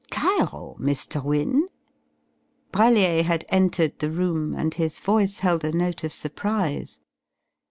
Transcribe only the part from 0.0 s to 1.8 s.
"Cairo, Mr. Wynne?"